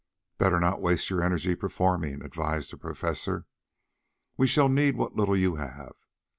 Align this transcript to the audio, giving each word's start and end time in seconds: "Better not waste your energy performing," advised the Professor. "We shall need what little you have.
"Better 0.39 0.59
not 0.59 0.81
waste 0.81 1.11
your 1.11 1.21
energy 1.21 1.53
performing," 1.53 2.23
advised 2.23 2.71
the 2.71 2.77
Professor. 2.77 3.45
"We 4.35 4.47
shall 4.47 4.67
need 4.67 4.97
what 4.97 5.13
little 5.15 5.37
you 5.37 5.57
have. 5.57 5.93